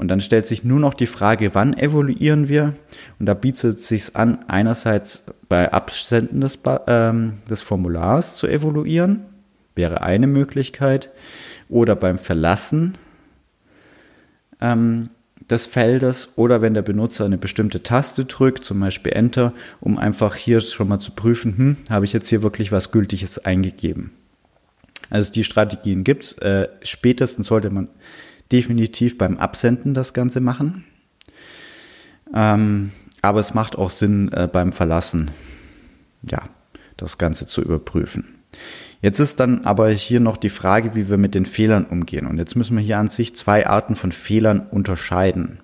Und 0.00 0.08
dann 0.08 0.22
stellt 0.22 0.46
sich 0.46 0.64
nur 0.64 0.80
noch 0.80 0.94
die 0.94 1.06
Frage, 1.06 1.54
wann 1.54 1.76
evaluieren 1.76 2.48
wir? 2.48 2.74
Und 3.18 3.26
da 3.26 3.34
bietet 3.34 3.80
es 3.80 3.88
sich 3.88 4.16
an, 4.16 4.38
einerseits 4.48 5.24
bei 5.50 5.70
Absenden 5.72 6.40
des, 6.40 6.58
ähm, 6.86 7.34
des 7.50 7.60
Formulars 7.60 8.36
zu 8.36 8.46
evaluieren 8.46 9.26
wäre 9.74 10.00
eine 10.00 10.26
Möglichkeit. 10.26 11.10
Oder 11.68 11.96
beim 11.96 12.16
Verlassen 12.16 12.94
ähm, 14.62 15.10
des 15.50 15.66
Feldes 15.66 16.30
oder 16.36 16.62
wenn 16.62 16.72
der 16.72 16.82
Benutzer 16.82 17.26
eine 17.26 17.36
bestimmte 17.36 17.82
Taste 17.82 18.24
drückt, 18.24 18.64
zum 18.64 18.80
Beispiel 18.80 19.12
Enter, 19.12 19.52
um 19.80 19.98
einfach 19.98 20.34
hier 20.34 20.62
schon 20.62 20.88
mal 20.88 20.98
zu 20.98 21.12
prüfen, 21.12 21.56
hm, 21.58 21.76
habe 21.90 22.06
ich 22.06 22.14
jetzt 22.14 22.28
hier 22.28 22.42
wirklich 22.42 22.72
was 22.72 22.90
Gültiges 22.90 23.38
eingegeben. 23.38 24.12
Also 25.10 25.30
die 25.30 25.44
Strategien 25.44 26.04
gibt's. 26.04 26.32
Äh, 26.38 26.68
spätestens 26.82 27.48
sollte 27.48 27.68
man 27.68 27.90
definitiv 28.52 29.18
beim 29.18 29.38
Absenden 29.38 29.94
das 29.94 30.12
Ganze 30.12 30.40
machen. 30.40 30.84
Ähm, 32.34 32.92
aber 33.22 33.40
es 33.40 33.54
macht 33.54 33.76
auch 33.76 33.90
Sinn 33.90 34.30
äh, 34.32 34.48
beim 34.50 34.72
Verlassen, 34.72 35.30
ja, 36.22 36.42
das 36.96 37.18
Ganze 37.18 37.46
zu 37.46 37.62
überprüfen. 37.62 38.40
Jetzt 39.02 39.18
ist 39.18 39.40
dann 39.40 39.64
aber 39.64 39.88
hier 39.90 40.20
noch 40.20 40.36
die 40.36 40.50
Frage, 40.50 40.94
wie 40.94 41.08
wir 41.08 41.16
mit 41.16 41.34
den 41.34 41.46
Fehlern 41.46 41.84
umgehen. 41.84 42.26
Und 42.26 42.38
jetzt 42.38 42.54
müssen 42.56 42.76
wir 42.76 42.84
hier 42.84 42.98
an 42.98 43.08
sich 43.08 43.34
zwei 43.34 43.66
Arten 43.66 43.96
von 43.96 44.12
Fehlern 44.12 44.60
unterscheiden, 44.60 45.60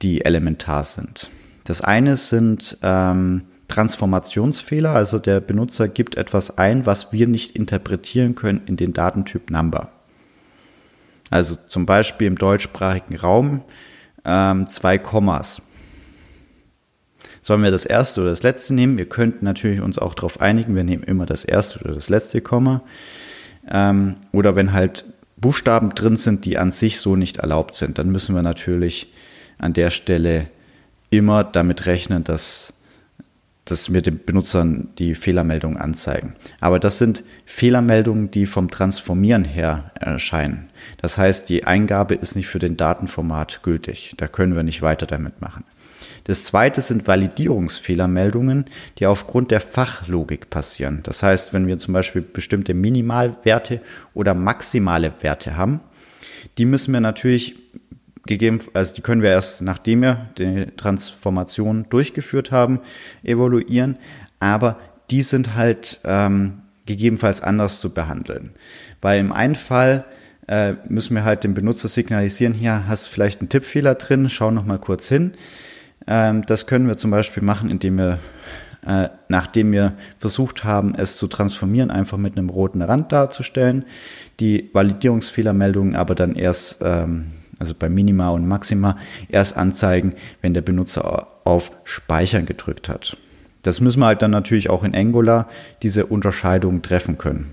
die 0.00 0.24
elementar 0.24 0.84
sind. 0.84 1.30
Das 1.64 1.82
eine 1.82 2.16
sind 2.16 2.78
ähm, 2.82 3.42
Transformationsfehler, 3.68 4.92
also 4.92 5.18
der 5.18 5.40
Benutzer 5.40 5.88
gibt 5.88 6.16
etwas 6.16 6.56
ein, 6.58 6.86
was 6.86 7.12
wir 7.12 7.28
nicht 7.28 7.54
interpretieren 7.54 8.34
können 8.34 8.62
in 8.66 8.76
den 8.76 8.92
Datentyp 8.92 9.50
Number. 9.50 9.92
Also 11.30 11.56
zum 11.68 11.86
Beispiel 11.86 12.26
im 12.26 12.36
deutschsprachigen 12.36 13.16
Raum 13.16 13.62
ähm, 14.24 14.66
zwei 14.68 14.98
Kommas. 14.98 15.62
Sollen 17.42 17.62
wir 17.62 17.70
das 17.70 17.86
erste 17.86 18.20
oder 18.20 18.30
das 18.30 18.42
letzte 18.42 18.74
nehmen? 18.74 18.98
Wir 18.98 19.08
könnten 19.08 19.44
natürlich 19.44 19.80
uns 19.80 19.98
auch 19.98 20.14
darauf 20.14 20.40
einigen, 20.40 20.74
wir 20.74 20.84
nehmen 20.84 21.04
immer 21.04 21.24
das 21.24 21.44
erste 21.44 21.80
oder 21.80 21.94
das 21.94 22.08
letzte 22.08 22.40
Komma. 22.40 22.82
Ähm, 23.70 24.16
oder 24.32 24.56
wenn 24.56 24.72
halt 24.72 25.04
Buchstaben 25.36 25.94
drin 25.94 26.16
sind, 26.16 26.44
die 26.44 26.58
an 26.58 26.70
sich 26.70 27.00
so 27.00 27.16
nicht 27.16 27.38
erlaubt 27.38 27.76
sind, 27.76 27.98
dann 27.98 28.10
müssen 28.10 28.34
wir 28.34 28.42
natürlich 28.42 29.12
an 29.58 29.72
der 29.72 29.90
Stelle 29.90 30.48
immer 31.08 31.44
damit 31.44 31.86
rechnen, 31.86 32.24
dass, 32.24 32.72
dass 33.70 33.92
wir 33.92 34.02
den 34.02 34.24
Benutzern 34.24 34.88
die 34.98 35.14
Fehlermeldung 35.14 35.76
anzeigen. 35.76 36.34
Aber 36.60 36.78
das 36.78 36.98
sind 36.98 37.22
Fehlermeldungen, 37.44 38.30
die 38.30 38.46
vom 38.46 38.70
Transformieren 38.70 39.44
her 39.44 39.92
erscheinen. 39.94 40.70
Das 40.98 41.18
heißt, 41.18 41.48
die 41.48 41.64
Eingabe 41.64 42.14
ist 42.14 42.36
nicht 42.36 42.48
für 42.48 42.58
den 42.58 42.76
Datenformat 42.76 43.62
gültig. 43.62 44.14
Da 44.16 44.28
können 44.28 44.56
wir 44.56 44.62
nicht 44.62 44.82
weiter 44.82 45.06
damit 45.06 45.40
machen. 45.40 45.64
Das 46.24 46.44
zweite 46.44 46.80
sind 46.80 47.06
Validierungsfehlermeldungen, 47.06 48.66
die 48.98 49.06
aufgrund 49.06 49.50
der 49.50 49.60
Fachlogik 49.60 50.50
passieren. 50.50 51.00
Das 51.02 51.22
heißt, 51.22 51.52
wenn 51.52 51.66
wir 51.66 51.78
zum 51.78 51.94
Beispiel 51.94 52.22
bestimmte 52.22 52.74
Minimalwerte 52.74 53.80
oder 54.14 54.34
maximale 54.34 55.12
Werte 55.22 55.56
haben, 55.56 55.80
die 56.58 56.64
müssen 56.64 56.92
wir 56.92 57.00
natürlich 57.00 57.56
gegeben, 58.30 58.60
also 58.74 58.94
die 58.94 59.02
können 59.02 59.22
wir 59.22 59.30
erst 59.30 59.60
nachdem 59.60 60.02
wir 60.02 60.28
die 60.38 60.66
Transformation 60.76 61.86
durchgeführt 61.90 62.52
haben, 62.52 62.80
evaluieren, 63.24 63.98
aber 64.38 64.78
die 65.10 65.22
sind 65.22 65.56
halt 65.56 66.00
ähm, 66.04 66.62
gegebenenfalls 66.86 67.42
anders 67.42 67.80
zu 67.80 67.92
behandeln. 67.92 68.52
Weil 69.00 69.18
im 69.18 69.32
einen 69.32 69.56
Fall 69.56 70.04
äh, 70.46 70.74
müssen 70.88 71.16
wir 71.16 71.24
halt 71.24 71.42
dem 71.42 71.54
Benutzer 71.54 71.88
signalisieren, 71.88 72.54
hier 72.54 72.86
hast 72.86 73.06
du 73.06 73.10
vielleicht 73.10 73.40
einen 73.40 73.48
Tippfehler 73.48 73.96
drin, 73.96 74.30
schau 74.30 74.52
noch 74.52 74.64
mal 74.64 74.78
kurz 74.78 75.08
hin. 75.08 75.32
Ähm, 76.06 76.46
das 76.46 76.68
können 76.68 76.86
wir 76.86 76.96
zum 76.96 77.10
Beispiel 77.10 77.42
machen, 77.42 77.68
indem 77.68 77.98
wir, 77.98 78.20
äh, 78.86 79.08
nachdem 79.28 79.72
wir 79.72 79.94
versucht 80.18 80.62
haben, 80.62 80.94
es 80.94 81.16
zu 81.16 81.26
transformieren, 81.26 81.90
einfach 81.90 82.16
mit 82.16 82.38
einem 82.38 82.48
roten 82.48 82.80
Rand 82.80 83.10
darzustellen, 83.10 83.84
die 84.38 84.70
Validierungsfehlermeldungen 84.72 85.96
aber 85.96 86.14
dann 86.14 86.36
erst, 86.36 86.78
ähm, 86.82 87.26
also 87.60 87.74
bei 87.78 87.88
Minima 87.88 88.30
und 88.30 88.48
Maxima, 88.48 88.96
erst 89.28 89.56
anzeigen, 89.56 90.14
wenn 90.42 90.54
der 90.54 90.62
Benutzer 90.62 91.28
auf 91.44 91.70
Speichern 91.84 92.46
gedrückt 92.46 92.88
hat. 92.88 93.16
Das 93.62 93.80
müssen 93.80 94.00
wir 94.00 94.06
halt 94.06 94.22
dann 94.22 94.30
natürlich 94.30 94.70
auch 94.70 94.82
in 94.82 94.94
Angular 94.94 95.48
diese 95.82 96.06
Unterscheidung 96.06 96.82
treffen 96.82 97.18
können. 97.18 97.52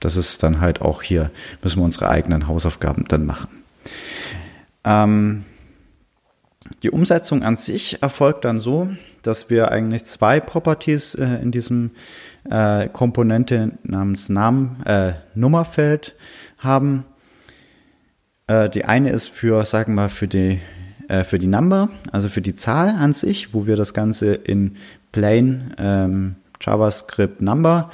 Das 0.00 0.16
ist 0.16 0.42
dann 0.42 0.60
halt 0.60 0.80
auch 0.80 1.02
hier, 1.02 1.30
müssen 1.62 1.80
wir 1.80 1.84
unsere 1.84 2.08
eigenen 2.08 2.48
Hausaufgaben 2.48 3.04
dann 3.08 3.26
machen. 3.26 3.48
Ähm, 4.84 5.44
die 6.82 6.90
Umsetzung 6.90 7.42
an 7.42 7.56
sich 7.56 8.02
erfolgt 8.02 8.44
dann 8.44 8.60
so, 8.60 8.90
dass 9.22 9.50
wir 9.50 9.70
eigentlich 9.70 10.04
zwei 10.04 10.40
Properties 10.40 11.14
äh, 11.14 11.24
in 11.42 11.50
diesem 11.50 11.90
äh, 12.48 12.88
Komponente 12.88 13.72
namens 13.82 14.28
Namen, 14.28 14.82
äh, 14.84 15.14
Nummerfeld 15.34 16.14
haben. 16.58 17.04
Äh, 18.46 18.68
die 18.70 18.84
eine 18.84 19.10
ist 19.10 19.28
für, 19.28 19.64
sagen 19.64 19.94
wir, 19.94 20.08
für 20.08 20.28
die 20.28 20.60
äh, 21.08 21.24
für 21.24 21.38
die 21.38 21.46
Number, 21.46 21.88
also 22.10 22.28
für 22.28 22.42
die 22.42 22.54
Zahl 22.54 22.88
an 22.88 23.12
sich, 23.12 23.54
wo 23.54 23.66
wir 23.66 23.76
das 23.76 23.94
Ganze 23.94 24.34
in 24.34 24.76
plain 25.12 25.74
ähm, 25.78 26.36
JavaScript 26.60 27.40
Number 27.40 27.90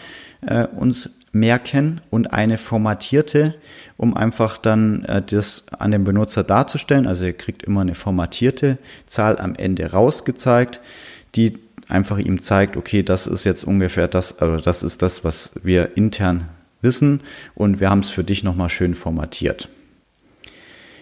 äh, 0.47 0.67
uns 0.67 1.11
merken 1.33 2.01
und 2.11 2.33
eine 2.33 2.59
formatierte, 2.59 3.55
um 3.97 4.17
einfach 4.17 4.59
dann 4.59 5.05
äh, 5.05 5.23
das 5.23 5.65
an 5.79 5.91
den 5.91 6.05
Benutzer 6.05 6.45
darzustellen. 6.45 7.07
Also 7.07 7.25
er 7.25 7.33
kriegt 7.33 7.63
immer 7.63 7.83
eine 7.83 7.95
formatierte 7.95 8.79
Zahl 9.07 9.39
am 9.39 9.55
Ende 9.55 9.91
rausgezeigt, 9.91 10.81
die 11.35 11.59
einfach 11.89 12.19
ihm 12.19 12.41
zeigt, 12.41 12.77
okay, 12.77 13.03
das 13.03 13.27
ist 13.27 13.45
jetzt 13.45 13.65
ungefähr 13.65 14.09
das, 14.09 14.39
also 14.39 14.63
das 14.63 14.83
ist 14.83 15.03
das, 15.03 15.25
was 15.25 15.53
wir 15.63 15.97
intern 15.97 16.49
wissen 16.81 17.21
und 17.55 17.81
wir 17.81 17.91
haben 17.91 18.01
es 18.01 18.11
für 18.11 18.25
dich 18.25 18.43
nochmal 18.43 18.71
schön 18.71 18.95
formatiert. 18.95 19.69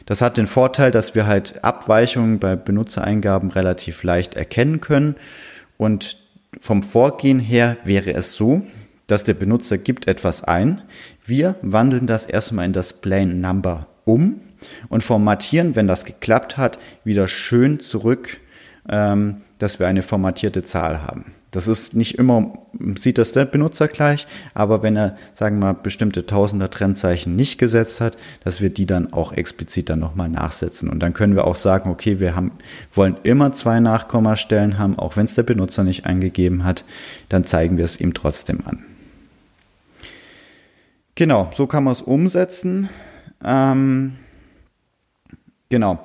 Das 0.07 0.23
hat 0.23 0.37
den 0.37 0.47
Vorteil, 0.47 0.90
dass 0.90 1.14
wir 1.14 1.26
halt 1.26 1.62
Abweichungen 1.64 2.38
bei 2.38 2.57
Benutzereingaben 2.57 3.50
relativ 3.50 4.02
leicht 4.02 4.35
erkennen 4.35 4.80
können 4.80 5.16
und 5.76 6.16
vom 6.61 6.83
Vorgehen 6.83 7.38
her 7.38 7.76
wäre 7.85 8.12
es 8.12 8.35
so, 8.35 8.62
dass 9.07 9.25
der 9.25 9.35
Benutzer 9.35 9.78
gibt 9.78 10.09
etwas 10.09 10.45
ein. 10.45 10.83
Wir 11.25 11.57
wandeln 11.62 12.07
das 12.07 12.26
erstmal 12.26 12.64
in 12.66 12.73
das 12.73 12.92
Plain 12.92 13.40
Number 13.40 13.87
um 14.04 14.40
und 14.88 15.02
formatieren, 15.02 15.76
wenn 15.76 15.87
das 15.87 16.04
geklappt 16.04 16.57
hat, 16.57 16.78
wieder 17.04 17.28
schön 17.28 17.80
zurück, 17.80 18.38
ähm, 18.88 19.42
dass 19.59 19.78
wir 19.78 19.87
eine 19.87 20.02
formatierte 20.02 20.62
Zahl 20.62 21.02
haben. 21.02 21.35
Das 21.50 21.66
ist 21.66 21.95
nicht 21.95 22.16
immer, 22.16 22.52
sieht 22.97 23.19
das 23.19 23.33
der 23.33 23.45
Benutzer 23.45 23.88
gleich, 23.88 24.26
aber 24.54 24.83
wenn 24.83 24.97
er, 24.97 25.16
sagen 25.35 25.59
wir 25.59 25.66
mal, 25.66 25.73
bestimmte 25.73 26.25
Tausender 26.25 26.71
Trennzeichen 26.71 27.35
nicht 27.35 27.59
gesetzt 27.59 28.00
hat, 28.00 28.16
dass 28.45 28.61
wir 28.61 28.71
die 28.71 28.87
dann 28.87 29.12
auch 29.12 29.33
explizit 29.33 29.90
dann 29.90 29.99
nochmal 29.99 30.28
nachsetzen. 30.28 30.88
Und 30.88 31.00
dann 31.00 31.12
können 31.12 31.35
wir 31.35 31.47
auch 31.47 31.57
sagen, 31.57 31.90
okay, 31.90 32.21
wir 32.21 32.37
haben, 32.37 32.52
wollen 32.95 33.16
immer 33.25 33.52
zwei 33.52 33.80
Nachkommastellen 33.80 34.78
haben, 34.78 34.97
auch 34.99 35.16
wenn 35.16 35.25
es 35.25 35.35
der 35.35 35.42
Benutzer 35.42 35.83
nicht 35.83 36.07
eingegeben 36.07 36.64
hat, 36.64 36.85
dann 37.28 37.45
zeigen 37.45 37.76
wir 37.76 37.85
es 37.85 38.00
ihm 38.00 38.14
trotzdem 38.14 38.61
an. 38.64 38.85
Genau, 41.16 41.50
so 41.52 41.66
kann 41.66 41.85
man 41.85 41.92
es 41.92 42.00
umsetzen. 42.00 42.88
Ähm, 43.45 44.16
genau. 45.69 46.04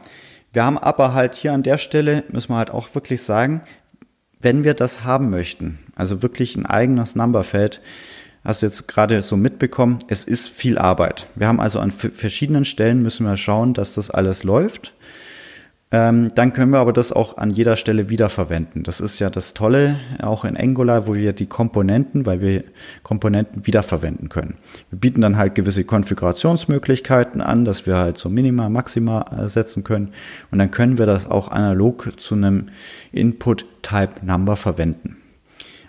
Wir 0.52 0.64
haben 0.64 0.78
aber 0.78 1.14
halt 1.14 1.36
hier 1.36 1.54
an 1.54 1.64
der 1.64 1.78
Stelle, 1.78 2.24
müssen 2.32 2.52
wir 2.52 2.58
halt 2.58 2.72
auch 2.72 2.96
wirklich 2.96 3.22
sagen, 3.22 3.62
wenn 4.46 4.64
wir 4.64 4.76
das 4.76 5.04
haben 5.04 5.32
möchten, 5.32 5.80
also 5.96 6.22
wirklich 6.22 6.56
ein 6.56 6.68
eigenes 6.68 7.16
Numberfeld, 7.16 7.82
hast 8.44 8.62
du 8.62 8.68
jetzt 8.68 8.88
gerade 8.88 9.24
so 9.24 9.36
mitbekommen, 9.36 9.98
es 10.08 10.24
ist 10.24 10.50
viel 10.50 10.78
Arbeit. 10.78 11.26
Wir 11.34 11.48
haben 11.48 11.60
also 11.60 11.80
an 11.80 11.90
verschiedenen 11.90 12.64
Stellen 12.64 13.02
müssen 13.02 13.26
wir 13.26 13.38
schauen, 13.38 13.74
dass 13.74 13.96
das 13.96 14.12
alles 14.12 14.44
läuft. 14.44 14.94
Ähm, 15.92 16.32
dann 16.34 16.52
können 16.52 16.72
wir 16.72 16.80
aber 16.80 16.94
das 16.94 17.12
auch 17.12 17.38
an 17.38 17.52
jeder 17.52 17.78
Stelle 17.78 18.10
wiederverwenden. 18.10 18.82
Das 18.82 19.00
ist 19.00 19.20
ja 19.20 19.30
das 19.30 19.54
Tolle, 19.54 20.00
auch 20.22 20.44
in 20.44 20.58
Angular, 20.58 21.06
wo 21.06 21.14
wir 21.14 21.32
die 21.32 21.46
Komponenten, 21.46 22.26
weil 22.26 22.42
wir 22.42 22.64
Komponenten 23.04 23.68
wiederverwenden 23.68 24.30
können. 24.30 24.56
Wir 24.90 25.00
bieten 25.00 25.22
dann 25.22 25.38
halt 25.38 25.54
gewisse 25.54 25.84
Konfigurationsmöglichkeiten 25.84 27.40
an, 27.40 27.66
dass 27.66 27.86
wir 27.86 27.98
halt 27.98 28.18
so 28.18 28.30
Minima, 28.30 28.68
Maxima 28.68 29.26
äh, 29.38 29.48
setzen 29.48 29.84
können. 29.84 30.10
Und 30.50 30.58
dann 30.58 30.72
können 30.72 30.98
wir 30.98 31.06
das 31.06 31.30
auch 31.30 31.50
analog 31.50 32.20
zu 32.20 32.34
einem 32.34 32.70
Input-Type-Number 33.12 34.56
verwenden. 34.56 35.18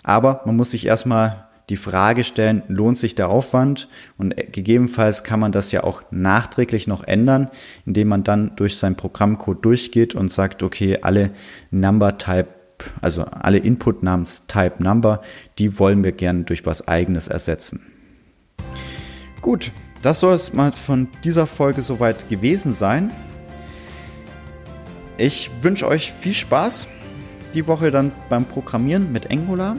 Aber 0.03 0.41
man 0.45 0.55
muss 0.55 0.71
sich 0.71 0.85
erstmal 0.85 1.46
die 1.69 1.75
Frage 1.75 2.23
stellen, 2.23 2.63
lohnt 2.67 2.97
sich 2.97 3.15
der 3.15 3.29
Aufwand? 3.29 3.89
Und 4.17 4.35
gegebenenfalls 4.51 5.23
kann 5.23 5.39
man 5.39 5.51
das 5.51 5.71
ja 5.71 5.83
auch 5.83 6.03
nachträglich 6.11 6.87
noch 6.87 7.03
ändern, 7.03 7.49
indem 7.85 8.07
man 8.07 8.23
dann 8.23 8.55
durch 8.55 8.77
seinen 8.77 8.95
Programmcode 8.95 9.63
durchgeht 9.63 10.15
und 10.15 10.31
sagt, 10.31 10.63
okay, 10.63 10.99
alle 11.01 11.31
Number 11.71 12.17
Type, 12.17 12.47
also 13.01 13.23
alle 13.23 13.57
Input 13.57 14.03
namens 14.03 14.43
Type 14.47 14.81
Number, 14.81 15.21
die 15.57 15.77
wollen 15.79 16.03
wir 16.03 16.13
gerne 16.13 16.43
durch 16.43 16.65
was 16.65 16.87
eigenes 16.87 17.27
ersetzen. 17.27 17.81
Gut, 19.41 19.71
das 20.01 20.19
soll 20.19 20.35
es 20.35 20.53
mal 20.53 20.71
von 20.71 21.09
dieser 21.23 21.47
Folge 21.47 21.81
soweit 21.81 22.29
gewesen 22.29 22.73
sein. 22.73 23.11
Ich 25.17 25.49
wünsche 25.61 25.87
euch 25.87 26.13
viel 26.13 26.33
Spaß 26.33 26.87
die 27.53 27.67
Woche 27.67 27.91
dann 27.91 28.11
beim 28.29 28.45
Programmieren 28.45 29.11
mit 29.11 29.31
Angular. 29.31 29.75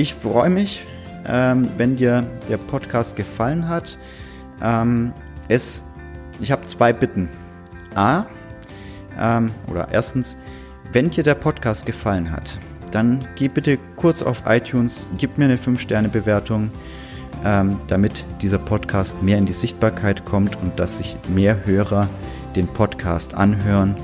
Ich 0.00 0.14
freue 0.14 0.48
mich, 0.48 0.86
ähm, 1.28 1.68
wenn 1.76 1.94
dir 1.94 2.22
der 2.48 2.56
Podcast 2.56 3.16
gefallen 3.16 3.68
hat. 3.68 3.98
Ähm, 4.62 5.12
es, 5.46 5.84
ich 6.40 6.50
habe 6.50 6.62
zwei 6.62 6.94
Bitten. 6.94 7.28
A, 7.94 8.24
ähm, 9.20 9.52
oder 9.70 9.88
erstens, 9.92 10.38
wenn 10.94 11.10
dir 11.10 11.22
der 11.22 11.34
Podcast 11.34 11.84
gefallen 11.84 12.32
hat, 12.32 12.58
dann 12.92 13.26
geh 13.36 13.48
bitte 13.48 13.76
kurz 13.96 14.22
auf 14.22 14.44
iTunes, 14.46 15.06
gib 15.18 15.36
mir 15.36 15.44
eine 15.44 15.58
5-Sterne-Bewertung, 15.58 16.70
ähm, 17.44 17.78
damit 17.88 18.24
dieser 18.40 18.58
Podcast 18.58 19.22
mehr 19.22 19.36
in 19.36 19.44
die 19.44 19.52
Sichtbarkeit 19.52 20.24
kommt 20.24 20.56
und 20.62 20.80
dass 20.80 20.96
sich 20.96 21.14
mehr 21.28 21.66
Hörer 21.66 22.08
den 22.56 22.68
Podcast 22.68 23.34
anhören 23.34 23.96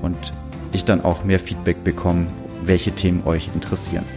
und 0.00 0.32
ich 0.72 0.86
dann 0.86 1.04
auch 1.04 1.24
mehr 1.24 1.40
Feedback 1.40 1.84
bekomme, 1.84 2.28
welche 2.62 2.92
Themen 2.92 3.26
euch 3.26 3.50
interessieren. 3.52 4.15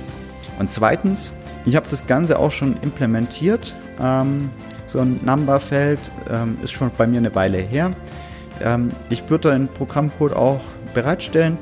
Und 0.60 0.70
zweitens, 0.70 1.32
ich 1.66 1.75
habe 1.75 1.88
das 1.89 2.06
Ganze 2.06 2.38
auch 2.38 2.51
schon 2.51 2.78
implementiert. 2.82 3.74
Ähm, 4.00 4.50
so 4.86 5.00
ein 5.00 5.20
Number-Feld 5.24 6.00
ähm, 6.30 6.58
ist 6.62 6.72
schon 6.72 6.92
bei 6.98 7.08
mir 7.08 7.18
eine 7.18 7.34
Weile 7.34 7.58
her. 7.58 7.92
Ähm, 8.62 8.89
ich 9.10 9.30
würde 9.30 9.51
den 9.51 9.68
Programmcode 9.68 10.34
auch 10.34 10.62
bereitstellen. 10.94 11.58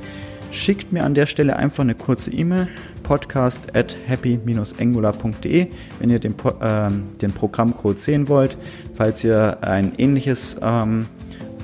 Schickt 0.51 0.91
mir 0.91 1.03
an 1.03 1.13
der 1.13 1.25
Stelle 1.25 1.57
einfach 1.57 1.83
eine 1.83 1.93
kurze 1.93 2.31
E-Mail 2.31 2.67
podcast 3.03 3.75
at 3.75 3.95
happy-angular.de, 4.07 5.67
wenn 5.99 6.09
ihr 6.09 6.19
den, 6.19 6.35
ähm, 6.61 7.03
den 7.21 7.31
Programmcode 7.31 7.99
sehen 7.99 8.27
wollt. 8.27 8.57
Falls 8.95 9.23
ihr 9.23 9.57
ein 9.61 9.93
ähnliches 9.97 10.57
ähm, 10.61 11.07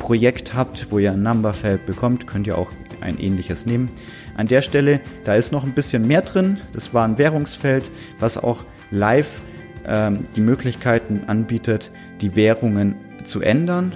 Projekt 0.03 0.53
habt, 0.53 0.91
wo 0.91 0.99
ihr 0.99 1.13
ein 1.13 1.23
Numberfeld 1.23 1.85
bekommt, 1.85 2.27
könnt 2.27 2.45
ihr 2.45 2.57
auch 2.57 2.71
ein 2.99 3.17
ähnliches 3.17 3.65
nehmen. 3.65 3.89
An 4.35 4.47
der 4.47 4.61
Stelle, 4.61 4.99
da 5.23 5.35
ist 5.35 5.53
noch 5.53 5.63
ein 5.63 5.71
bisschen 5.71 6.05
mehr 6.05 6.21
drin. 6.21 6.59
Das 6.73 6.93
war 6.93 7.07
ein 7.07 7.17
Währungsfeld, 7.17 7.89
was 8.19 8.37
auch 8.37 8.65
live 8.91 9.41
ähm, 9.87 10.27
die 10.35 10.41
Möglichkeiten 10.41 11.21
anbietet, 11.27 11.89
die 12.19 12.35
Währungen 12.35 12.95
zu 13.23 13.39
ändern 13.39 13.93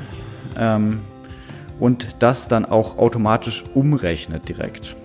ähm, 0.58 1.02
und 1.78 2.16
das 2.20 2.48
dann 2.48 2.64
auch 2.64 2.98
automatisch 2.98 3.66
umrechnet 3.74 4.48
direkt. 4.48 4.96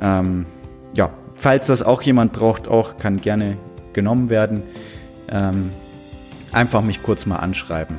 Ähm, 0.00 0.46
ja, 0.94 1.10
falls 1.34 1.66
das 1.66 1.82
auch 1.82 2.00
jemand 2.00 2.32
braucht, 2.32 2.66
auch 2.66 2.96
kann 2.96 3.20
gerne 3.20 3.58
genommen 3.92 4.30
werden. 4.30 4.62
Ähm, 5.28 5.70
einfach 6.50 6.80
mich 6.80 7.02
kurz 7.02 7.26
mal 7.26 7.36
anschreiben. 7.36 7.98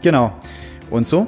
Genau. 0.00 0.32
Und 0.90 1.06
so 1.06 1.26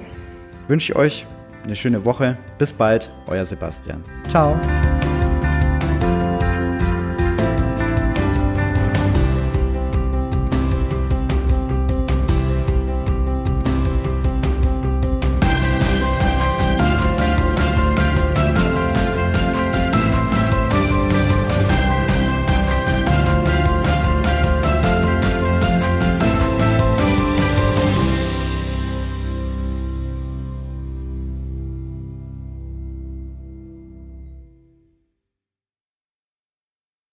wünsche 0.68 0.92
ich 0.92 0.98
euch 0.98 1.26
eine 1.64 1.76
schöne 1.76 2.04
Woche. 2.04 2.38
Bis 2.58 2.72
bald, 2.72 3.10
euer 3.26 3.44
Sebastian. 3.44 4.02
Ciao. 4.28 4.58